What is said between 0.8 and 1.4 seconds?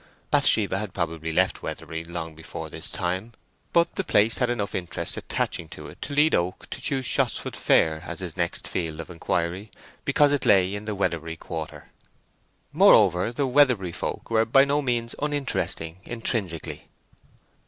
probably